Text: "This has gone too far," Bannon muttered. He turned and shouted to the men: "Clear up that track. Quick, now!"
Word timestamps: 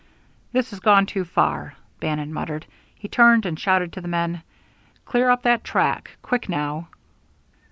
"This 0.51 0.71
has 0.71 0.79
gone 0.79 1.05
too 1.05 1.23
far," 1.23 1.75
Bannon 1.99 2.33
muttered. 2.33 2.65
He 2.97 3.07
turned 3.07 3.45
and 3.45 3.59
shouted 3.59 3.93
to 3.93 4.01
the 4.01 4.07
men: 4.07 4.41
"Clear 5.05 5.29
up 5.29 5.43
that 5.43 5.63
track. 5.63 6.09
Quick, 6.23 6.49
now!" 6.49 6.87